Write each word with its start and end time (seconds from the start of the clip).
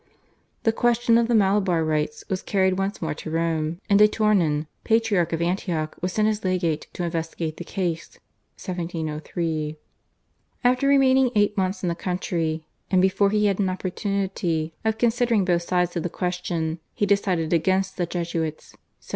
The 0.63 0.71
question 0.71 1.15
of 1.19 1.27
the 1.27 1.35
Malabar 1.35 1.83
Rites 1.85 2.23
was 2.27 2.41
carried 2.41 2.79
once 2.79 3.03
more 3.03 3.13
to 3.13 3.29
Rome, 3.29 3.79
and 3.87 3.99
de 3.99 4.07
Tournon, 4.07 4.65
Patriarch 4.83 5.31
of 5.31 5.43
Antioch, 5.43 5.95
was 6.01 6.11
sent 6.11 6.27
as 6.27 6.43
legate 6.43 6.87
to 6.93 7.03
investigate 7.03 7.57
the 7.57 7.63
case 7.63 8.17
(1703). 8.57 9.77
After 10.63 10.87
remaining 10.87 11.29
eight 11.35 11.55
months 11.55 11.83
in 11.83 11.89
the 11.89 11.93
country, 11.93 12.65
and 12.89 12.99
before 12.99 13.29
he 13.29 13.45
had 13.45 13.59
an 13.59 13.69
opportunity 13.69 14.73
of 14.83 14.97
considering 14.97 15.45
both 15.45 15.61
sides 15.61 15.95
of 15.95 16.01
the 16.01 16.09
question, 16.09 16.79
he 16.95 17.05
decided 17.05 17.53
against 17.53 17.97
the 17.97 18.07
Jesuits 18.07 18.71
(1704). 18.73 18.79